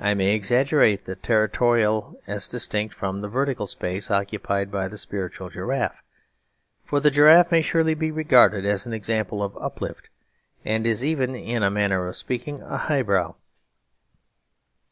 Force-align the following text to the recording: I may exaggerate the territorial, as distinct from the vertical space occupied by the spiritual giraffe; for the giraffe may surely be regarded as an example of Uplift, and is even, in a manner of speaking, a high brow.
I 0.00 0.14
may 0.14 0.32
exaggerate 0.32 1.06
the 1.06 1.16
territorial, 1.16 2.20
as 2.28 2.46
distinct 2.46 2.94
from 2.94 3.20
the 3.20 3.26
vertical 3.26 3.66
space 3.66 4.12
occupied 4.12 4.70
by 4.70 4.86
the 4.86 4.96
spiritual 4.96 5.48
giraffe; 5.50 6.04
for 6.84 7.00
the 7.00 7.10
giraffe 7.10 7.50
may 7.50 7.62
surely 7.62 7.94
be 7.94 8.12
regarded 8.12 8.64
as 8.64 8.86
an 8.86 8.92
example 8.92 9.42
of 9.42 9.58
Uplift, 9.60 10.08
and 10.64 10.86
is 10.86 11.04
even, 11.04 11.34
in 11.34 11.64
a 11.64 11.70
manner 11.72 12.06
of 12.06 12.14
speaking, 12.14 12.62
a 12.62 12.76
high 12.76 13.02
brow. 13.02 13.34